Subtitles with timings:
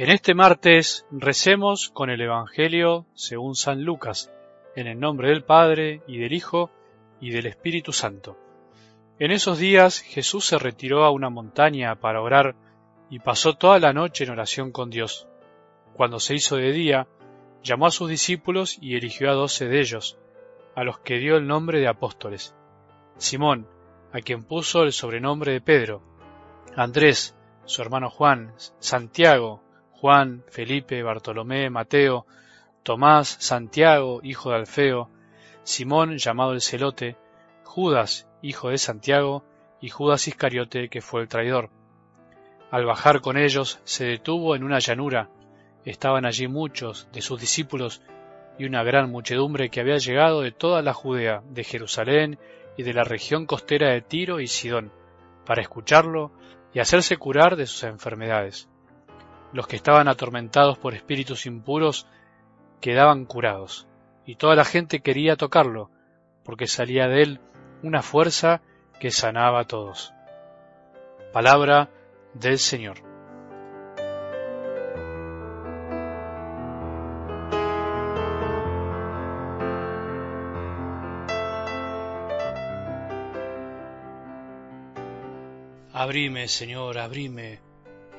[0.00, 4.32] En este martes recemos con el Evangelio según San Lucas,
[4.74, 6.70] en el nombre del Padre y del Hijo
[7.20, 8.38] y del Espíritu Santo.
[9.18, 12.54] En esos días Jesús se retiró a una montaña para orar
[13.10, 15.28] y pasó toda la noche en oración con Dios.
[15.92, 17.06] Cuando se hizo de día,
[17.62, 20.16] llamó a sus discípulos y eligió a doce de ellos,
[20.76, 22.54] a los que dio el nombre de apóstoles.
[23.18, 23.68] Simón,
[24.14, 26.00] a quien puso el sobrenombre de Pedro,
[26.74, 29.62] Andrés, su hermano Juan, Santiago,
[30.00, 32.24] Juan, Felipe, Bartolomé, Mateo,
[32.82, 35.10] Tomás, Santiago, hijo de Alfeo,
[35.62, 37.18] Simón, llamado el Celote,
[37.64, 39.44] Judas, hijo de Santiago,
[39.78, 41.68] y Judas Iscariote, que fue el traidor.
[42.70, 45.28] Al bajar con ellos, se detuvo en una llanura.
[45.84, 48.00] Estaban allí muchos de sus discípulos
[48.58, 52.38] y una gran muchedumbre que había llegado de toda la Judea, de Jerusalén
[52.78, 54.92] y de la región costera de Tiro y Sidón,
[55.44, 56.32] para escucharlo
[56.72, 58.69] y hacerse curar de sus enfermedades
[59.52, 62.06] los que estaban atormentados por espíritus impuros
[62.80, 63.86] quedaban curados,
[64.24, 65.90] y toda la gente quería tocarlo,
[66.44, 67.40] porque salía de él
[67.82, 68.62] una fuerza
[68.98, 70.12] que sanaba a todos.
[71.32, 71.90] Palabra
[72.34, 72.98] del Señor.
[85.92, 87.60] Abrime, Señor, abrime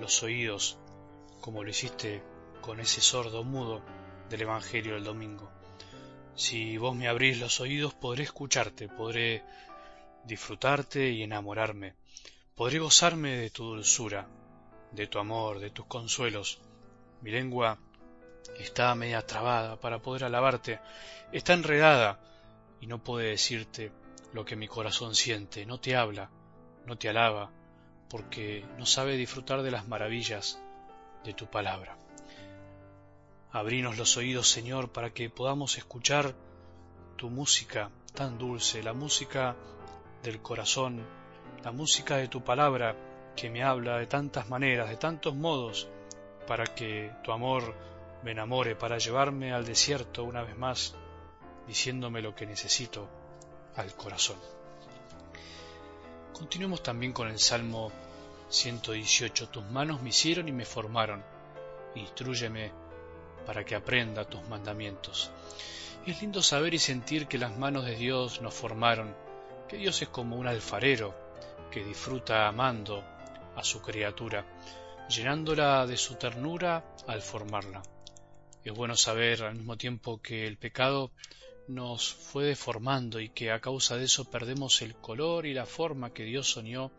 [0.00, 0.78] los oídos
[1.46, 2.24] como lo hiciste
[2.60, 3.80] con ese sordo mudo
[4.28, 5.48] del Evangelio del domingo.
[6.34, 9.44] Si vos me abrís los oídos, podré escucharte, podré
[10.24, 11.94] disfrutarte y enamorarme,
[12.56, 14.26] podré gozarme de tu dulzura,
[14.90, 16.58] de tu amor, de tus consuelos.
[17.22, 17.78] Mi lengua
[18.58, 20.80] está media trabada para poder alabarte,
[21.30, 22.18] está enredada
[22.80, 23.92] y no puede decirte
[24.32, 26.28] lo que mi corazón siente, no te habla,
[26.86, 27.52] no te alaba,
[28.10, 30.60] porque no sabe disfrutar de las maravillas
[31.26, 31.98] de tu palabra.
[33.50, 36.34] Abrinos los oídos, Señor, para que podamos escuchar
[37.16, 39.56] tu música tan dulce, la música
[40.22, 41.04] del corazón,
[41.64, 42.94] la música de tu palabra
[43.34, 45.88] que me habla de tantas maneras, de tantos modos,
[46.46, 47.74] para que tu amor
[48.22, 50.94] me enamore, para llevarme al desierto una vez más,
[51.66, 53.08] diciéndome lo que necesito
[53.74, 54.38] al corazón.
[56.32, 57.90] Continuemos también con el Salmo
[58.48, 59.48] 118.
[59.48, 61.22] Tus manos me hicieron y me formaron.
[61.94, 62.72] Instrúyeme
[63.44, 65.30] para que aprenda tus mandamientos.
[66.06, 69.14] Es lindo saber y sentir que las manos de Dios nos formaron,
[69.68, 71.14] que Dios es como un alfarero
[71.70, 73.02] que disfruta amando
[73.56, 74.46] a su criatura,
[75.08, 77.82] llenándola de su ternura al formarla.
[78.64, 81.10] Es bueno saber al mismo tiempo que el pecado
[81.68, 86.12] nos fue deformando y que a causa de eso perdemos el color y la forma
[86.12, 86.92] que Dios soñó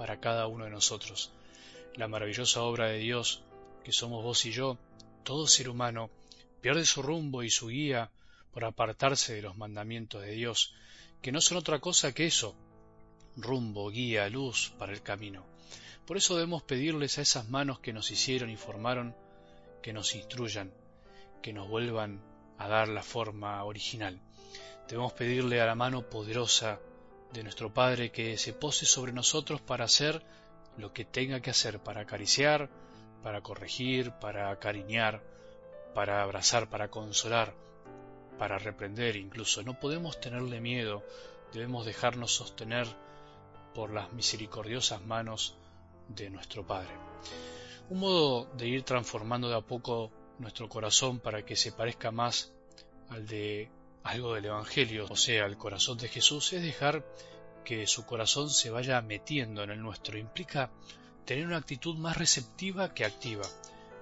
[0.00, 1.30] para cada uno de nosotros.
[1.94, 3.42] La maravillosa obra de Dios,
[3.84, 4.78] que somos vos y yo,
[5.24, 6.08] todo ser humano,
[6.62, 8.10] pierde su rumbo y su guía
[8.50, 10.72] por apartarse de los mandamientos de Dios,
[11.20, 12.56] que no son otra cosa que eso,
[13.36, 15.44] rumbo, guía, luz para el camino.
[16.06, 19.14] Por eso debemos pedirles a esas manos que nos hicieron y formaron,
[19.82, 20.72] que nos instruyan,
[21.42, 22.22] que nos vuelvan
[22.56, 24.18] a dar la forma original.
[24.88, 26.80] Debemos pedirle a la mano poderosa
[27.32, 30.22] de nuestro Padre que se pose sobre nosotros para hacer
[30.76, 32.68] lo que tenga que hacer, para acariciar,
[33.22, 35.22] para corregir, para cariñar,
[35.94, 37.54] para abrazar, para consolar,
[38.38, 39.62] para reprender incluso.
[39.62, 41.02] No podemos tenerle miedo,
[41.52, 42.86] debemos dejarnos sostener
[43.74, 45.56] por las misericordiosas manos
[46.08, 46.90] de nuestro Padre.
[47.90, 52.52] Un modo de ir transformando de a poco nuestro corazón para que se parezca más
[53.10, 53.68] al de
[54.02, 57.04] algo del Evangelio, o sea, el corazón de Jesús, es dejar
[57.64, 60.18] que su corazón se vaya metiendo en el nuestro.
[60.18, 60.70] Implica
[61.24, 63.44] tener una actitud más receptiva que activa,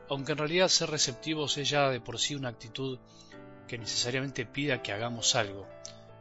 [0.09, 2.99] aunque en realidad ser receptivos es ya de por sí una actitud
[3.67, 5.69] que necesariamente pida que hagamos algo,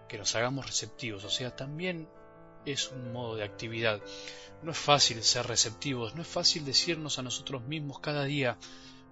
[0.10, 2.10] que nos hagamos receptivos, o sea, también
[2.66, 4.02] es un modo de actividad.
[4.64, 8.58] No es fácil ser receptivos, no es fácil decirnos a nosotros mismos cada día,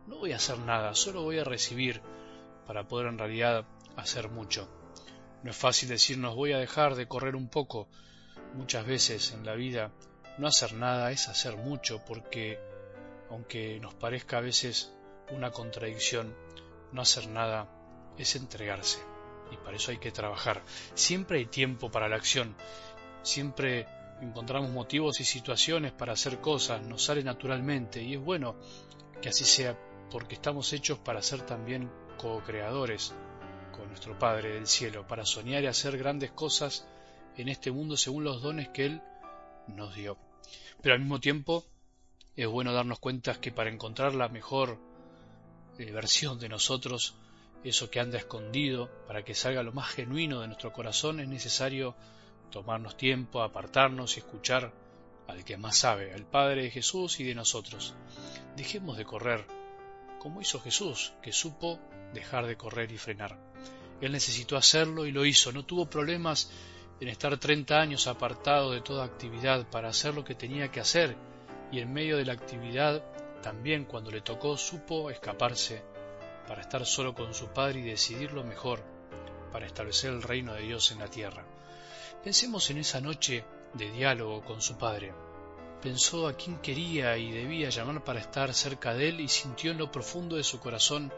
[0.07, 2.01] no voy a hacer nada, solo voy a recibir
[2.67, 3.65] para poder en realidad
[3.97, 4.67] hacer mucho.
[5.43, 7.87] No es fácil decirnos voy a dejar de correr un poco.
[8.55, 9.91] Muchas veces en la vida
[10.37, 12.59] no hacer nada es hacer mucho porque,
[13.29, 14.91] aunque nos parezca a veces
[15.31, 16.35] una contradicción,
[16.91, 17.69] no hacer nada
[18.17, 18.99] es entregarse.
[19.51, 20.63] Y para eso hay que trabajar.
[20.93, 22.55] Siempre hay tiempo para la acción.
[23.21, 23.87] Siempre
[24.21, 26.81] encontramos motivos y situaciones para hacer cosas.
[26.81, 28.01] Nos sale naturalmente.
[28.01, 28.55] Y es bueno
[29.21, 29.77] que así sea
[30.09, 33.13] porque estamos hechos para ser también co-creadores
[33.75, 36.87] con nuestro Padre del cielo, para soñar y hacer grandes cosas
[37.37, 39.01] en este mundo según los dones que Él
[39.67, 40.17] nos dio.
[40.81, 41.65] Pero al mismo tiempo
[42.35, 44.77] es bueno darnos cuenta que para encontrar la mejor
[45.77, 47.15] eh, versión de nosotros,
[47.63, 51.95] eso que anda escondido, para que salga lo más genuino de nuestro corazón, es necesario
[52.51, 54.71] tomarnos tiempo, apartarnos y escuchar
[55.27, 57.95] al que más sabe, al Padre de Jesús y de nosotros.
[58.55, 59.45] Dejemos de correr,
[60.25, 61.79] como hizo Jesús, que supo
[62.11, 63.37] dejar de correr y frenar.
[64.01, 66.49] Él necesitó hacerlo y lo hizo, no tuvo problemas
[66.99, 71.15] en estar treinta años apartado de toda actividad para hacer lo que tenía que hacer
[71.71, 73.03] y en medio de la actividad
[73.43, 75.83] también cuando le tocó supo escaparse
[76.47, 78.83] para estar solo con su Padre y decidir lo mejor
[79.51, 81.45] para establecer el reino de Dios en la tierra.
[82.23, 83.45] Pensemos en esa noche
[83.75, 85.13] de diálogo con su Padre.
[85.81, 89.77] Pensó a quién quería y debía llamar para estar cerca de él y sintió en
[89.77, 91.11] lo profundo de su corazón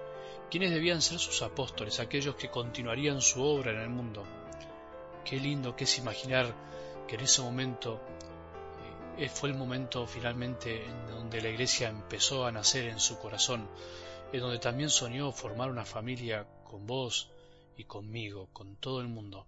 [0.50, 4.26] quiénes debían ser sus apóstoles, aquellos que continuarían su obra en el mundo.
[5.24, 6.54] Qué lindo que es imaginar
[7.08, 8.02] que en ese momento
[9.18, 13.68] eh, fue el momento finalmente en donde la iglesia empezó a nacer en su corazón,
[14.32, 17.30] en donde también soñó formar una familia con vos
[17.76, 19.48] y conmigo, con todo el mundo.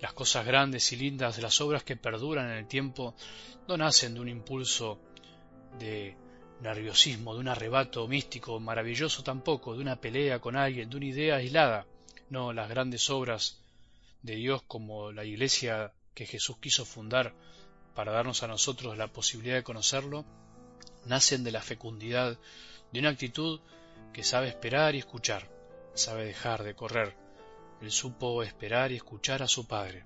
[0.00, 3.14] Las cosas grandes y lindas, de las obras que perduran en el tiempo,
[3.66, 5.00] no nacen de un impulso
[5.78, 6.16] de
[6.60, 11.36] nerviosismo, de un arrebato místico maravilloso tampoco, de una pelea con alguien, de una idea
[11.36, 11.86] aislada.
[12.30, 13.58] No, las grandes obras
[14.22, 17.34] de Dios como la iglesia que Jesús quiso fundar
[17.94, 20.24] para darnos a nosotros la posibilidad de conocerlo,
[21.06, 22.38] nacen de la fecundidad,
[22.92, 23.60] de una actitud
[24.12, 25.48] que sabe esperar y escuchar,
[25.94, 27.27] sabe dejar de correr.
[27.80, 30.04] Él supo esperar y escuchar a su Padre.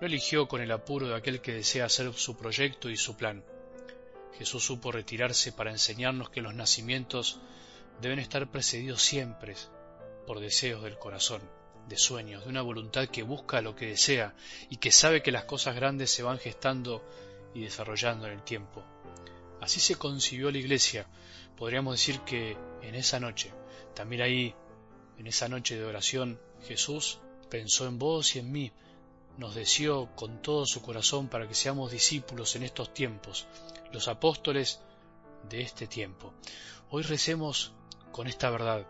[0.00, 3.44] No eligió con el apuro de aquel que desea hacer su proyecto y su plan.
[4.38, 7.40] Jesús supo retirarse para enseñarnos que los nacimientos
[8.00, 9.56] deben estar precedidos siempre
[10.26, 11.42] por deseos del corazón
[11.88, 14.34] de sueños, de una voluntad que busca lo que desea
[14.68, 17.02] y que sabe que las cosas grandes se van gestando
[17.54, 18.84] y desarrollando en el tiempo.
[19.60, 21.06] Así se concibió la iglesia.
[21.56, 23.52] Podríamos decir que en esa noche,
[23.94, 24.54] también ahí,
[25.18, 27.18] en esa noche de oración, Jesús
[27.50, 28.72] pensó en vos y en mí,
[29.36, 33.46] nos deseó con todo su corazón para que seamos discípulos en estos tiempos,
[33.92, 34.80] los apóstoles
[35.48, 36.34] de este tiempo.
[36.90, 37.72] Hoy recemos
[38.12, 38.86] con esta verdad.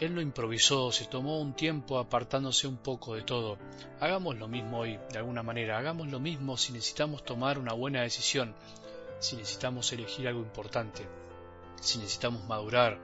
[0.00, 3.58] Él lo improvisó, se tomó un tiempo apartándose un poco de todo.
[4.00, 5.78] Hagamos lo mismo hoy, de alguna manera.
[5.78, 8.54] Hagamos lo mismo si necesitamos tomar una buena decisión,
[9.20, 11.06] si necesitamos elegir algo importante,
[11.80, 12.98] si necesitamos madurar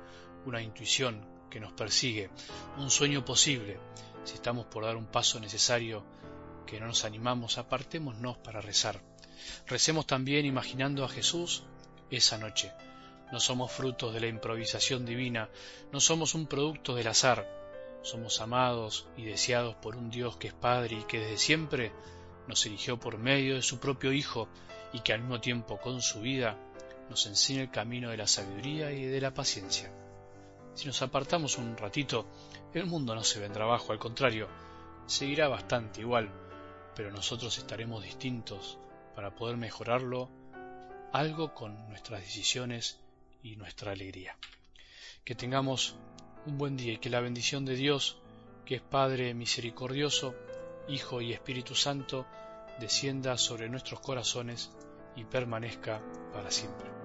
[0.44, 2.30] una intuición que nos persigue,
[2.78, 3.78] un sueño posible,
[4.24, 6.04] si estamos por dar un paso necesario
[6.66, 9.00] que no nos animamos, apartémonos para rezar.
[9.66, 11.64] Recemos también imaginando a Jesús
[12.10, 12.72] esa noche
[13.30, 15.48] no somos frutos de la improvisación divina,
[15.92, 17.46] no somos un producto del azar,
[18.02, 21.92] somos amados y deseados por un Dios que es Padre y que desde siempre
[22.48, 24.48] nos eligió por medio de su propio Hijo
[24.92, 26.56] y que al mismo tiempo con su vida
[27.08, 29.92] nos enseña el camino de la sabiduría y de la paciencia.
[30.74, 32.26] Si nos apartamos un ratito,
[32.72, 34.48] el mundo no se vendrá abajo, al contrario,
[35.06, 36.30] seguirá bastante igual,
[36.94, 38.78] pero nosotros estaremos distintos
[39.14, 40.30] para poder mejorarlo
[41.12, 43.00] algo con nuestras decisiones
[43.42, 44.36] y nuestra alegría.
[45.24, 45.96] Que tengamos
[46.46, 48.18] un buen día y que la bendición de Dios,
[48.64, 50.34] que es Padre misericordioso,
[50.88, 52.26] Hijo y Espíritu Santo,
[52.78, 54.70] descienda sobre nuestros corazones
[55.16, 56.00] y permanezca
[56.32, 56.99] para siempre.